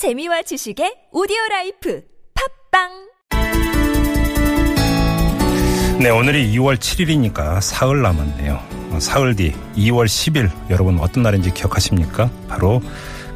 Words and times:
재미와 0.00 0.40
지식의 0.40 1.12
오디오 1.12 1.36
라이프 1.50 2.00
팟빵 2.72 2.88
네, 6.00 6.08
오늘이 6.08 6.50
2월 6.54 6.78
7일이니까 6.78 7.60
사흘 7.60 8.00
남았네요. 8.00 8.66
어, 8.92 8.98
사흘 8.98 9.36
뒤 9.36 9.52
2월 9.76 10.06
10일 10.06 10.50
여러분 10.70 10.98
어떤 11.00 11.22
날인지 11.22 11.52
기억하십니까? 11.52 12.30
바로 12.48 12.80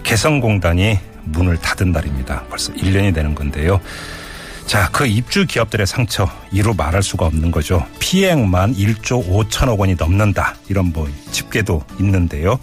개성공단이 0.04 0.98
문을 1.24 1.58
닫은 1.58 1.92
날입니다. 1.92 2.44
벌써 2.48 2.72
1년이 2.72 3.14
되는 3.14 3.34
건데요. 3.34 3.78
자, 4.64 4.88
그 4.90 5.04
입주 5.04 5.44
기업들의 5.46 5.86
상처 5.86 6.26
이루 6.50 6.72
말할 6.72 7.02
수가 7.02 7.26
없는 7.26 7.50
거죠. 7.50 7.86
피해액만 7.98 8.76
1조 8.76 9.28
5천억 9.28 9.80
원이 9.80 9.96
넘는다. 9.96 10.54
이런 10.70 10.94
뭐 10.94 11.10
집계도 11.30 11.84
있는데요. 12.00 12.58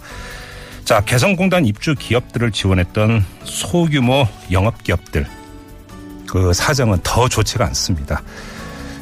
자, 0.84 1.00
개성공단 1.04 1.64
입주 1.64 1.94
기업들을 1.94 2.50
지원했던 2.50 3.20
소규모 3.44 4.24
영업기업들 4.50 5.26
그 6.28 6.52
사정은 6.52 6.98
더 7.02 7.28
좋지가 7.28 7.64
않습니다. 7.66 8.22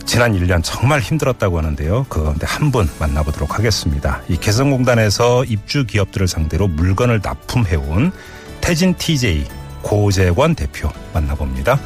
지난 0.04 0.32
1년 0.32 0.60
정말 0.64 1.00
힘들었다고 1.00 1.58
하는데요. 1.58 2.06
그 2.08 2.22
가운데 2.24 2.44
한 2.46 2.70
분 2.70 2.86
만나보도록 2.98 3.58
하겠습니다. 3.58 4.20
이 4.28 4.36
개성공단에서 4.36 5.44
입주 5.44 5.86
기업들을 5.86 6.26
상대로 6.26 6.66
물건을 6.68 7.20
납품해온 7.22 8.12
태진 8.60 8.94
TJ 8.94 9.44
고재권 9.82 10.54
대표 10.56 10.88
만나봅니다. 11.14 11.78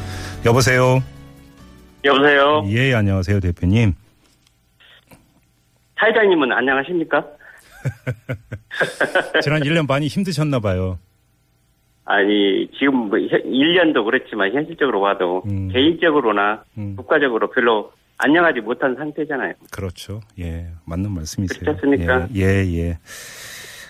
여보세요. 0.45 1.01
여보세요. 2.03 2.63
예, 2.67 2.93
안녕하세요, 2.93 3.39
대표님. 3.39 3.93
사회장님은 5.99 6.51
안녕하십니까? 6.51 7.23
지난 9.41 9.61
1년 9.61 9.87
많이 9.87 10.07
힘드셨나 10.07 10.59
봐요. 10.59 10.99
아니 12.05 12.67
지금 12.77 12.95
뭐 13.09 13.17
1년도 13.17 14.05
그렇지만 14.05 14.53
현실적으로 14.53 15.01
봐도 15.01 15.41
음. 15.47 15.69
개인적으로나 15.69 16.63
음. 16.77 16.95
국가적으로 16.95 17.49
별로 17.49 17.91
안녕하지 18.17 18.61
못한 18.61 18.95
상태잖아요. 18.95 19.53
그렇죠. 19.71 20.21
예, 20.39 20.67
맞는 20.85 21.11
말씀이세요. 21.11 21.59
그렇지 21.61 21.77
않습니까? 21.77 22.27
예, 22.35 22.41
예. 22.65 22.77
예. 22.89 22.97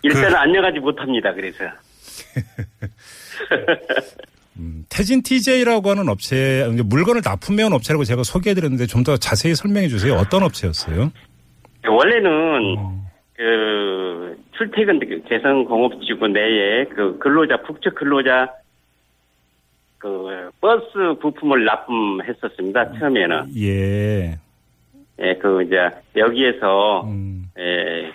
일단은 0.03 0.29
그- 0.29 0.35
안녕하지 0.37 0.79
못합니다. 0.79 1.33
그래서 1.33 1.63
음, 4.57 4.85
태진 4.89 5.21
TJ라고 5.21 5.89
하는 5.89 6.07
업체, 6.07 6.65
물건을 6.85 7.21
납품해온 7.25 7.73
업체라고 7.73 8.03
제가 8.05 8.23
소개해드렸는데 8.23 8.85
좀 8.87 9.03
더 9.03 9.17
자세히 9.17 9.53
설명해 9.53 9.87
주세요. 9.89 10.13
어떤 10.15 10.41
업체였어요? 10.43 11.11
원래는 11.87 12.77
음. 12.77 13.01
그 13.35 13.43
출퇴근 14.57 14.99
개성공업지구 15.27 16.27
내에 16.29 16.85
그 16.85 17.17
근로자 17.19 17.57
북측 17.63 17.95
근로자 17.95 18.53
그 19.97 20.49
버스 20.61 21.15
부품을 21.19 21.65
납품했었습니다. 21.65 22.93
처음에는 22.99 23.47
예. 23.57 24.37
예, 25.19 25.33
그 25.35 25.63
이제 25.63 25.89
여기에서 26.15 27.03
음, 27.05 27.49
예, 27.57 28.11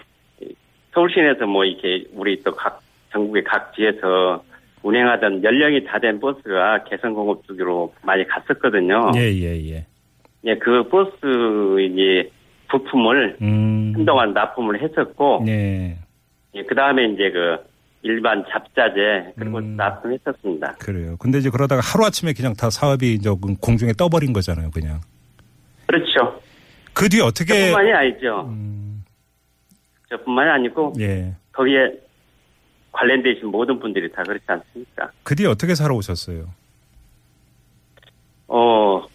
서울 0.92 1.10
시내에서 1.12 1.46
뭐 1.46 1.64
이렇게 1.64 2.04
우리 2.12 2.42
또 2.42 2.52
각 2.52 2.80
전국의 3.12 3.44
각 3.44 3.74
지에서 3.74 4.42
운행하던 4.82 5.42
연령이 5.42 5.84
다 5.84 5.98
된 5.98 6.20
버스가 6.20 6.84
개성공업 6.84 7.46
쪽으로 7.46 7.92
많이 8.02 8.26
갔었거든요. 8.26 9.12
예, 9.16 9.20
예, 9.20 9.72
예. 9.72 9.86
예, 10.44 10.54
그 10.56 10.88
버스 10.88 11.16
이제 11.80 12.30
부품을 12.68 13.36
음. 13.42 13.92
한동안 13.96 14.32
납품을 14.32 14.80
했었고, 14.80 15.42
네. 15.44 15.98
예, 16.54 16.62
그 16.64 16.74
다음에 16.74 17.04
이제 17.06 17.30
그 17.30 17.58
일반 18.02 18.44
잡자재 18.50 19.34
그리고 19.36 19.58
음. 19.58 19.76
납품했었습니다. 19.76 20.76
그래요. 20.78 21.16
근데 21.18 21.38
이제 21.38 21.50
그러다가 21.50 21.82
하루아침에 21.82 22.32
그냥 22.32 22.54
다 22.54 22.70
사업이 22.70 23.14
이제 23.14 23.30
공중에 23.60 23.92
떠버린 23.92 24.32
거잖아요, 24.32 24.70
그냥. 24.70 25.00
그렇죠. 25.86 26.40
그 26.92 27.08
뒤에 27.08 27.20
어떻게. 27.22 27.70
저뿐만이 27.70 27.92
아니죠. 27.92 28.46
음, 28.48 29.04
저뿐만이 30.08 30.50
아니고 30.50 30.94
예. 31.00 31.34
거기에 31.52 31.92
관련되신 32.92 33.48
모든 33.48 33.78
분들이 33.78 34.10
다 34.10 34.22
그렇지 34.22 34.44
않습니까? 34.46 35.10
그 35.22 35.34
뒤에 35.34 35.46
어떻게 35.46 35.74
살아오셨어요? 35.74 36.46
어, 38.48 39.06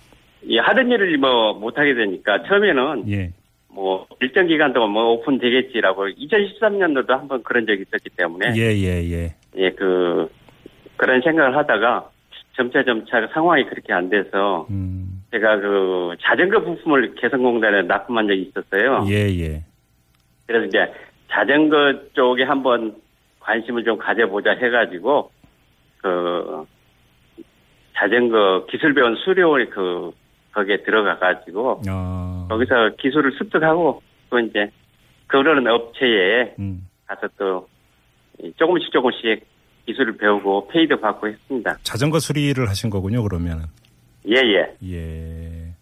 이 0.44 0.58
하던 0.58 0.90
일을 0.92 1.18
뭐 1.18 1.54
못하게 1.54 1.94
되니까 1.94 2.44
처음에는 2.44 3.12
예. 3.12 3.34
뭐 3.76 4.08
일정 4.22 4.48
기간 4.48 4.72
동안 4.72 4.92
뭐 4.92 5.12
오픈되겠지라고 5.12 6.08
2013년도도 6.08 7.10
한번 7.10 7.44
그런 7.44 7.66
적이 7.68 7.84
있었기 7.84 8.10
때문에 8.16 8.54
예, 8.56 8.74
예, 8.74 9.04
예. 9.12 9.36
예, 9.58 9.70
그 9.72 10.30
그런 10.96 11.22
생각을 11.22 11.58
하다가 11.58 12.10
점차 12.56 12.84
점차 12.84 13.28
상황이 13.34 13.66
그렇게 13.66 13.92
안 13.92 14.10
돼서 14.10 14.66
음, 14.70 15.24
제가 15.32 15.58
그 15.60 16.16
자전거 16.22 16.64
부품을 16.64 17.16
개성공단에 17.16 17.82
납품한 17.82 18.28
적이 18.28 18.44
있었어요. 18.44 19.06
예, 19.10 19.28
예. 19.42 19.64
그래서 20.48 20.66
이제 20.68 20.94
자전거 21.30 21.94
쪽에 22.14 22.44
한번 22.44 22.96
관심을 23.42 23.84
좀 23.84 23.98
가져보자 23.98 24.52
해가지고 24.52 25.32
그 25.98 26.66
자전거 27.98 28.66
기술 28.70 28.94
배운 28.94 29.18
수료원이 29.18 29.70
그 29.70 30.12
거기에 30.54 30.84
들어가가지고 30.84 31.82
아. 31.90 32.25
거기서 32.48 32.96
기술을 33.00 33.34
습득하고 33.38 34.02
또 34.30 34.40
이제 34.40 34.70
그러는 35.28 35.68
업체에 35.72 36.56
음. 36.60 36.88
가서 37.06 37.28
또 37.38 37.68
조금씩 38.58 38.92
조금씩 38.92 39.46
기술을 39.86 40.18
배우고 40.18 40.68
페이도 40.70 41.00
받고 41.00 41.28
했습니다. 41.28 41.78
자전거 41.84 42.20
수리를 42.20 42.68
하신 42.68 42.90
거군요, 42.90 43.24
그러면은. 43.24 43.66
예예. 44.28 44.76
예. 44.92 45.74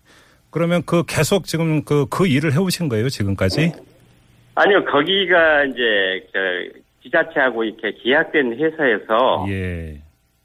그러면 0.50 0.84
그 0.86 1.04
계속 1.08 1.46
지금 1.46 1.84
그, 1.84 2.06
그 2.10 2.28
일을 2.28 2.54
해오신 2.54 2.90
거예요, 2.90 3.10
지금까지? 3.10 3.72
아니요 4.56 4.86
거기가 4.86 5.64
이제 5.66 6.28
저 6.32 6.40
지자체하고 7.02 7.64
이렇게 7.64 7.92
계약된 8.04 8.60
회사에서 8.60 9.46
예. 9.50 10.00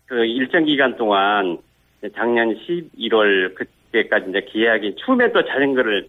그 0.06 0.24
일정 0.24 0.64
기간 0.64 0.96
동안 0.96 1.58
작년 2.14 2.54
11월 2.54 3.54
그 3.54 3.64
때까지 3.92 4.30
이제 4.30 4.46
계약이 4.50 4.96
추우면 4.96 5.32
또 5.32 5.44
자전거를 5.44 6.08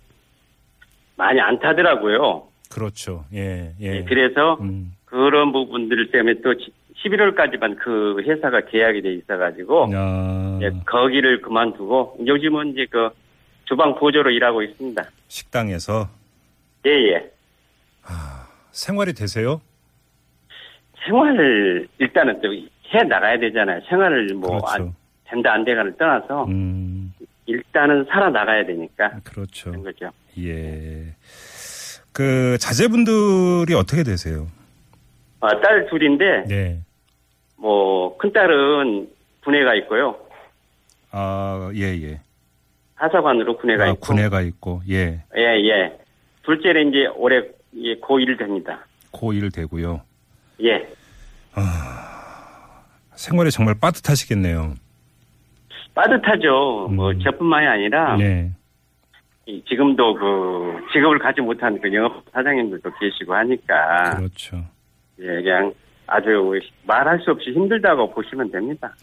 많이 1.15 1.39
안 1.39 1.59
타더라고요. 1.59 2.47
그렇죠. 2.71 3.25
예, 3.33 3.73
예. 3.81 3.97
예, 3.97 4.03
그래서 4.03 4.57
음. 4.61 4.93
그런 5.05 5.51
부분들 5.51 6.11
때문에 6.11 6.41
또 6.41 6.53
11월까지만 7.03 7.77
그 7.79 8.21
회사가 8.21 8.65
계약이 8.65 9.01
돼 9.01 9.13
있어가지고 9.13 9.89
아, 9.95 10.59
예, 10.61 10.71
거기를 10.85 11.41
그만두고 11.41 12.17
요즘은 12.25 12.73
이제 12.73 12.85
그 12.89 13.09
주방 13.65 13.95
보조로 13.95 14.31
일하고 14.31 14.61
있습니다. 14.61 15.03
식당에서 15.27 16.09
예예. 16.85 17.31
생활이 18.71 19.13
되세요? 19.13 19.61
생활을 21.05 21.87
일단은 21.97 22.41
또 22.41 22.49
해 22.93 23.03
나가야 23.03 23.37
되잖아요. 23.39 23.81
생활을 23.87 24.27
뭐 24.35 24.49
그렇죠. 24.61 24.67
안, 24.67 24.95
된다 25.29 25.53
안 25.53 25.63
돼가를 25.63 25.95
떠나서 25.97 26.45
음, 26.45 26.88
일단은 27.49 28.05
살아 28.09 28.29
나가야 28.29 28.65
되니까 28.65 29.19
그렇죠. 29.23 29.71
그런 29.71 29.83
거죠. 29.83 30.11
예. 30.37 31.15
그 32.13 32.57
자제분들이 32.59 33.73
어떻게 33.73 34.03
되세요? 34.03 34.47
아, 35.39 35.49
딸 35.61 35.87
둘인데 35.89 36.43
네. 36.47 36.81
뭐 37.57 38.17
큰 38.17 38.31
딸은 38.33 39.09
군에가 39.43 39.73
있고요. 39.75 40.17
아, 41.11 41.71
예, 41.73 41.83
예. 42.03 42.19
하사관으로 42.95 43.57
군에가 43.57 43.83
아, 43.85 43.87
있고 43.91 43.99
군에가 44.01 44.41
있고, 44.41 44.81
예. 44.89 45.23
예, 45.37 45.41
예. 45.41 45.97
둘째는 46.43 46.89
이제 46.89 47.07
올해 47.15 47.37
예, 47.77 47.95
고1 48.01 48.37
됩니다. 48.37 48.85
고1 49.13 49.53
되고요. 49.53 50.01
예. 50.63 50.87
생활이 53.15 53.51
정말 53.51 53.75
빠듯하시겠네요. 53.79 54.75
빠듯하죠. 55.93 56.89
뭐 56.91 57.11
음. 57.11 57.19
저뿐만이 57.19 57.67
아니라 57.67 58.17
네. 58.17 58.51
이 59.45 59.63
지금도 59.67 60.13
그 60.13 60.79
직업을 60.93 61.19
갖지 61.19 61.41
못한 61.41 61.79
그 61.81 61.93
영업 61.93 62.23
사장님들도 62.31 62.91
계시고 62.99 63.33
하니까 63.33 64.15
그렇죠. 64.15 64.63
예, 65.19 65.25
그냥 65.25 65.73
아주 66.07 66.59
말할 66.85 67.19
수 67.19 67.31
없이 67.31 67.51
힘들다고 67.51 68.11
보시면 68.11 68.51
됩니다. 68.51 68.93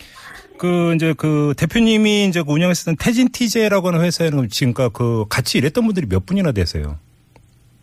그 0.59 0.95
이제 0.95 1.15
그 1.17 1.55
대표님이 1.59 2.27
이제 2.27 2.43
그 2.43 2.53
운영했었던 2.53 2.97
태진 2.99 3.29
TJ라고 3.31 3.89
하는 3.89 4.01
회사에는 4.01 4.49
지금까 4.49 4.89
그 4.89 5.25
같이 5.29 5.59
일했던 5.59 5.85
분들이 5.85 6.07
몇 6.07 6.27
분이나 6.27 6.53
되세요? 6.53 6.99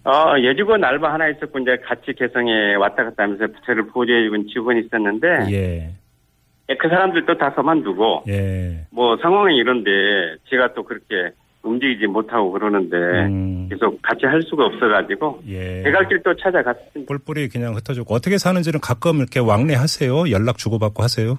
어, 0.06 0.36
여직원 0.44 0.84
알바 0.84 1.14
하나 1.14 1.30
있었고 1.30 1.60
이제 1.60 1.78
같이 1.86 2.14
개성에 2.14 2.76
왔다 2.76 3.06
갔다 3.06 3.24
하면서 3.24 3.48
부채를 3.48 3.88
보조해주는 3.88 4.48
직원이 4.48 4.82
있었는데 4.82 5.28
예. 5.52 5.92
예, 6.70 6.76
그 6.76 6.88
사람들도 6.88 7.38
다 7.38 7.54
그만두고 7.54 8.24
예. 8.28 8.86
뭐 8.92 9.18
상황이 9.18 9.56
이런데 9.58 9.92
제가 10.50 10.74
또 10.74 10.84
그렇게 10.84 11.36
움직이지 11.62 12.08
못하고 12.08 12.52
그러는데 12.52 12.96
음. 12.98 13.68
계속 13.70 14.02
같이 14.02 14.26
할 14.26 14.42
수가 14.44 14.66
없어가지고 14.66 15.42
예. 15.48 15.84
제갈 15.84 16.08
길또 16.08 16.36
찾아갔습니다. 16.36 17.08
뿔뿔이 17.08 17.50
그냥 17.50 17.76
흩어졌고 17.76 18.14
어떻게 18.14 18.38
사는지는 18.38 18.80
가끔 18.82 19.18
이렇게 19.18 19.40
왕래하세요? 19.40 20.32
연락 20.32 20.58
주고받고 20.58 21.04
하세요? 21.04 21.38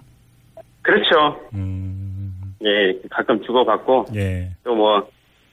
그렇죠. 0.83 1.41
음, 1.55 2.33
예, 2.63 2.99
가끔 3.11 3.43
주고받고 3.43 4.07
예. 4.15 4.51
또뭐 4.65 5.09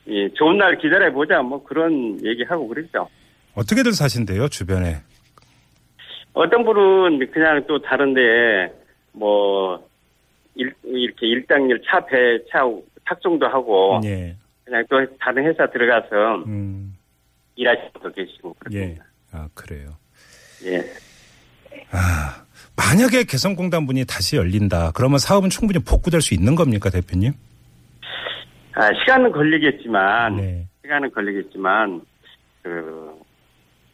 예, 0.08 0.30
좋은 0.34 0.58
날 0.58 0.78
기다려 0.78 1.12
보자 1.12 1.42
뭐 1.42 1.64
그런 1.64 2.18
얘기하고 2.26 2.68
그러죠. 2.68 3.08
어떻게들 3.56 3.94
사신대요, 3.94 4.48
주변에? 4.48 4.98
어떤 6.34 6.64
분은 6.64 7.32
그냥 7.32 7.64
또 7.68 7.82
다른데 7.82 8.81
뭐 9.14 9.88
일, 10.56 10.74
이렇게 10.84 11.28
일당일 11.28 11.82
차 11.86 12.00
배 12.06 12.40
차 12.52 12.62
탁송도 13.06 13.48
하고 13.48 14.00
예. 14.06 14.36
그냥 14.64 14.84
또 14.90 14.98
다른 15.20 15.46
회사 15.46 15.66
들어가서 15.68 16.44
음, 16.46 16.96
일하시는 17.56 17.90
분도 17.94 18.12
계시고 18.12 18.56
예. 18.72 18.80
그렇습니다. 18.80 19.06
아, 19.32 19.48
그래요. 19.54 19.90
예. 20.66 20.80
아, 21.92 22.44
만약에 22.76 23.24
개성공단 23.24 23.84
문이 23.84 24.06
다시 24.06 24.38
열린다. 24.38 24.92
그러면 24.94 25.18
사업은 25.20 25.50
충분히 25.50 25.80
복구될 25.84 26.22
수 26.22 26.34
있는 26.34 26.56
겁니까, 26.56 26.90
대표님? 26.90 27.34
아, 28.74 28.90
시간은 29.00 29.32
걸리겠지만 29.32 30.38
네. 30.38 30.68
시간은 30.84 31.12
걸리겠지만 31.12 32.02
그 32.64 33.12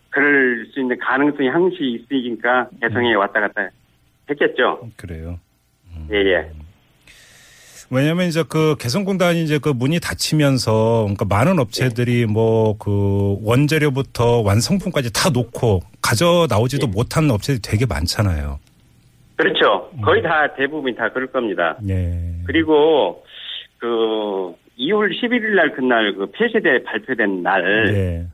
그럴 0.09 0.65
수 0.73 0.79
있는 0.79 0.97
가능성이 0.99 1.49
항시 1.49 1.77
있으니까 1.81 2.69
개성에 2.81 3.13
음. 3.13 3.19
왔다 3.19 3.39
갔다 3.41 3.69
했겠죠. 4.29 4.89
그래요. 4.95 5.39
예, 6.11 6.17
예. 6.17 6.49
왜냐면 7.89 8.27
이제 8.27 8.43
그 8.47 8.75
개성공단이 8.77 9.43
이제 9.43 9.59
그 9.59 9.69
문이 9.69 9.99
닫히면서 9.99 11.03
그러니까 11.03 11.25
많은 11.25 11.57
업체들이 11.59 12.25
뭐그 12.25 13.39
원재료부터 13.43 14.41
완성품까지 14.41 15.13
다 15.13 15.29
놓고 15.29 15.81
가져 16.01 16.47
나오지도 16.49 16.87
예. 16.87 16.91
못하는 16.91 17.31
업체들이 17.31 17.61
되게 17.61 17.85
많잖아요. 17.85 18.59
그렇죠. 19.37 19.89
음. 19.93 20.01
거의 20.01 20.21
다 20.21 20.53
대부분 20.55 20.93
다 20.95 21.09
그럴 21.13 21.27
겁니다. 21.27 21.77
예. 21.87 22.41
그리고 22.45 23.23
그 23.77 23.87
2월 24.77 25.11
11일 25.11 25.55
날 25.55 25.73
그날 25.73 26.13
그 26.13 26.29
폐쇄대 26.31 26.83
발표된 26.83 27.41
날 27.41 27.93
예. 27.93 28.27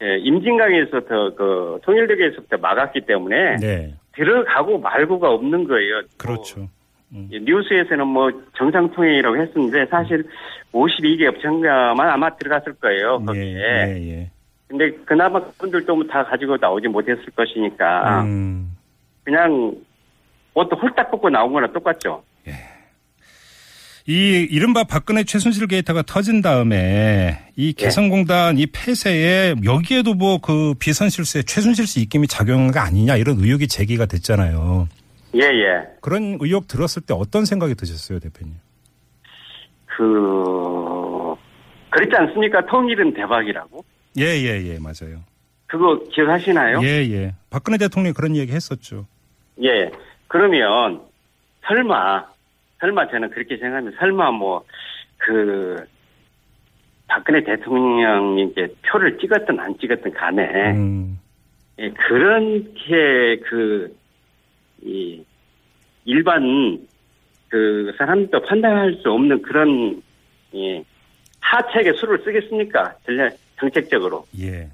예, 0.00 0.16
임진강에서부터 0.18 1.34
그 1.34 1.80
통일대교에서부터 1.82 2.56
막았기 2.58 3.02
때문에 3.02 3.56
네. 3.56 3.94
들어가고 4.18 4.78
말고가 4.78 5.30
없는 5.30 5.64
거예요. 5.64 6.02
그렇죠. 6.16 6.68
음. 7.12 7.28
예, 7.32 7.38
뉴스에서는 7.38 8.06
뭐 8.06 8.30
정상통행이라고 8.56 9.36
했었는데 9.36 9.86
사실 9.86 10.28
52개 10.72 11.26
업체가만 11.26 12.10
아마 12.10 12.28
들어갔을 12.36 12.74
거예요 12.74 13.24
거기에. 13.24 13.42
예, 13.42 14.10
예. 14.10 14.30
근데 14.66 14.90
그나마 15.06 15.40
그분들도 15.40 15.94
뭐다 15.94 16.24
가지고 16.24 16.58
나오지 16.60 16.88
못했을 16.88 17.24
것이니까 17.34 18.22
음. 18.24 18.76
그냥 19.24 19.74
옷도 20.52 20.76
홀딱 20.76 21.10
벗고 21.10 21.30
나온 21.30 21.52
거나 21.52 21.68
똑같죠. 21.72 22.22
이 24.08 24.46
이른바 24.50 24.84
박근혜 24.84 25.22
최순실 25.22 25.66
게이트가 25.66 26.00
터진 26.02 26.40
다음에 26.40 26.76
예. 26.76 27.52
이 27.56 27.74
개성공단 27.74 28.56
이 28.58 28.66
폐쇄에 28.66 29.54
여기에도 29.64 30.14
뭐 30.14 30.38
그 30.38 30.72
비선 30.78 31.10
실수에 31.10 31.42
최순실 31.42 31.86
씨 31.86 32.00
입김이 32.00 32.26
작용한 32.26 32.70
거 32.70 32.80
아니냐 32.80 33.16
이런 33.16 33.36
의혹이 33.38 33.68
제기가 33.68 34.06
됐잖아요. 34.06 34.88
예, 35.34 35.40
예. 35.42 35.82
그런 36.00 36.38
의혹 36.40 36.68
들었을 36.68 37.02
때 37.02 37.12
어떤 37.12 37.44
생각이 37.44 37.74
드셨어요, 37.74 38.18
대표님? 38.18 38.54
그, 39.84 41.34
그랬지 41.90 42.16
않습니까? 42.16 42.64
통일은 42.64 43.12
대박이라고. 43.12 43.84
예, 44.18 44.24
예, 44.24 44.62
예, 44.64 44.78
맞아요. 44.78 45.20
그거 45.66 46.00
기억하시나요? 46.14 46.80
예, 46.82 47.06
예. 47.12 47.34
박근혜 47.50 47.76
대통령이 47.76 48.14
그런 48.14 48.36
얘기 48.36 48.52
했었죠. 48.52 49.06
예. 49.62 49.90
그러면, 50.28 51.02
설마, 51.66 52.24
설마 52.80 53.08
저는 53.08 53.30
그렇게 53.30 53.56
생각합니다. 53.56 53.98
설마 53.98 54.30
뭐, 54.32 54.64
그, 55.18 55.84
박근혜 57.06 57.42
대통령이 57.42 58.50
이제 58.50 58.68
표를 58.86 59.18
찍었든 59.18 59.58
안 59.58 59.76
찍었든 59.78 60.12
간에, 60.12 60.72
음, 60.72 61.18
예, 61.78 61.90
그렇게 61.90 63.38
그, 63.48 63.96
이, 64.82 65.24
일반, 66.04 66.78
그, 67.48 67.94
사람도 67.98 68.42
판단할 68.42 68.94
수 69.02 69.10
없는 69.10 69.42
그런, 69.42 70.02
이, 70.52 70.82
하책의 71.40 71.94
수를 71.94 72.18
쓰겠습니까? 72.24 72.94
전략, 73.04 73.36
정책적으로. 73.58 74.26
예. 74.40 74.68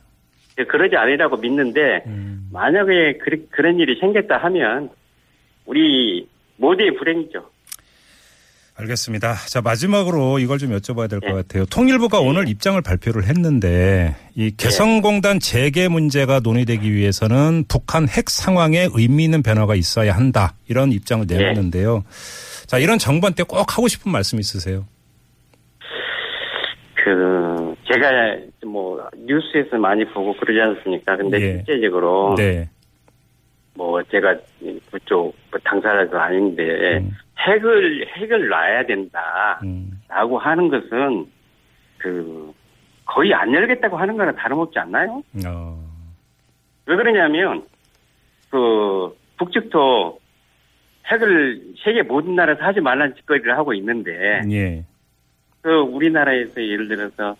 예, 0.58 0.64
그러지 0.64 0.96
않으라고 0.96 1.36
믿는데, 1.36 2.02
음, 2.06 2.48
만약에 2.52 3.18
그, 3.18 3.46
그런 3.50 3.78
일이 3.78 3.98
생겼다 3.98 4.36
하면, 4.38 4.90
우리 5.66 6.28
모두의 6.56 6.94
불행이죠. 6.96 7.53
알겠습니다. 8.76 9.34
자, 9.48 9.60
마지막으로 9.62 10.40
이걸 10.40 10.58
좀 10.58 10.70
여쭤봐야 10.70 11.08
될것 11.08 11.30
예. 11.30 11.34
같아요. 11.34 11.64
통일부가 11.66 12.18
오늘 12.18 12.48
입장을 12.48 12.80
발표를 12.82 13.24
했는데 13.24 14.16
이 14.34 14.50
개성공단 14.56 15.38
재개 15.38 15.86
문제가 15.86 16.40
논의되기 16.40 16.92
위해서는 16.92 17.64
북한 17.68 18.08
핵 18.08 18.28
상황에 18.28 18.88
의미 18.92 19.24
있는 19.24 19.44
변화가 19.44 19.76
있어야 19.76 20.16
한다. 20.16 20.54
이런 20.68 20.90
입장을 20.90 21.24
예. 21.30 21.36
내놨는데요. 21.36 22.02
자, 22.66 22.78
이런 22.78 22.98
정부한테 22.98 23.44
꼭 23.44 23.58
하고 23.58 23.86
싶은 23.86 24.10
말씀 24.10 24.40
있으세요? 24.40 24.84
그, 26.96 27.74
제가 27.84 28.10
뭐, 28.66 29.08
뉴스에서 29.18 29.76
많이 29.76 30.04
보고 30.06 30.34
그러지 30.36 30.60
않습니까? 30.60 31.16
근데 31.16 31.40
예. 31.40 31.64
실제적으로, 31.64 32.34
네. 32.36 32.68
뭐, 33.74 34.02
제가 34.04 34.34
그쪽 34.90 35.36
뭐 35.50 35.60
당사자도 35.62 36.18
아닌데, 36.18 36.62
음. 36.98 37.12
핵을, 37.46 38.06
핵을 38.16 38.48
놔야 38.48 38.86
된다. 38.86 39.60
음, 39.64 40.00
라고 40.08 40.38
하는 40.38 40.68
것은, 40.68 41.26
그, 41.98 42.52
거의 43.06 43.34
안 43.34 43.52
열겠다고 43.52 43.96
하는 43.96 44.16
거나 44.16 44.32
다름없지 44.32 44.78
않나요? 44.78 45.22
어, 45.46 45.78
왜 46.86 46.96
그러냐면, 46.96 47.62
그, 48.50 49.14
북측도 49.36 50.18
핵을 51.06 51.60
세계 51.84 52.02
모든 52.02 52.34
나라에서 52.34 52.64
하지 52.64 52.80
말라는 52.80 53.14
짓거리를 53.16 53.56
하고 53.56 53.74
있는데, 53.74 54.40
예. 54.50 54.84
그 55.60 55.70
우리나라에서 55.70 56.62
예를 56.62 56.88
들어서 56.88 57.36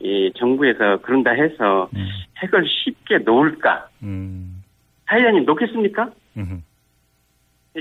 이 0.00 0.32
정부에서 0.36 0.98
그런다 1.02 1.30
해서 1.30 1.88
음, 1.94 2.08
핵을 2.38 2.64
쉽게 2.66 3.18
놓을까? 3.18 3.88
음, 4.02 4.62
사회자님 5.06 5.44
놓겠습니까? 5.44 6.10
음. 6.36 6.64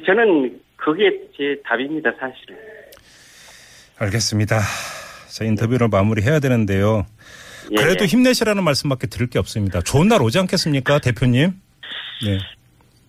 저는 0.05 0.59
그게 0.75 1.09
제 1.35 1.61
답입니다, 1.65 2.11
사실은. 2.19 2.57
알겠습니다. 3.97 4.59
자, 5.29 5.45
인터뷰를 5.45 5.87
마무리해야 5.89 6.39
되는데요. 6.39 7.05
예, 7.71 7.75
그래도 7.75 8.03
예. 8.03 8.07
힘내시라는 8.07 8.63
말씀밖에 8.63 9.07
들을 9.07 9.27
게 9.27 9.39
없습니다. 9.39 9.81
좋은 9.81 10.07
날 10.07 10.21
오지 10.21 10.39
않겠습니까, 10.39 10.99
대표님? 10.99 11.51
네. 12.25 12.37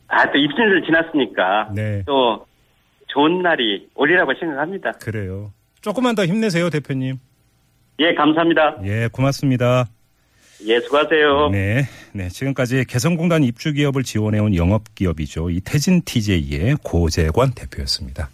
아, 0.08 0.30
또 0.30 0.38
입순을 0.38 0.82
지났으니까 0.84 1.70
네. 1.74 2.02
또 2.06 2.46
좋은 3.08 3.42
날이 3.42 3.88
오리라고 3.94 4.32
생각합니다. 4.38 4.92
그래요. 4.92 5.52
조금만 5.80 6.14
더 6.14 6.26
힘내세요, 6.26 6.70
대표님. 6.70 7.16
예, 8.00 8.14
감사합니다. 8.14 8.78
예, 8.84 9.08
고맙습니다. 9.12 9.86
예, 10.66 10.80
수고하세요. 10.80 11.50
네. 11.50 11.88
네. 12.12 12.28
지금까지 12.28 12.84
개성공단 12.86 13.44
입주 13.44 13.72
기업을 13.72 14.02
지원해온 14.02 14.54
영업기업이죠. 14.54 15.50
이 15.50 15.60
태진 15.60 16.02
TJ의 16.02 16.76
고재관 16.82 17.52
대표였습니다. 17.52 18.28